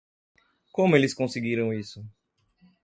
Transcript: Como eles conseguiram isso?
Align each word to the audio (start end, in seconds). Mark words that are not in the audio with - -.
Como 0.71 0.95
eles 0.95 1.13
conseguiram 1.13 1.71
isso? 1.71 2.03